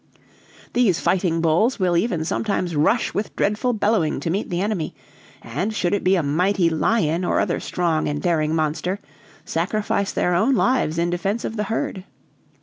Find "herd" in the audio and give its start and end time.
11.65-12.03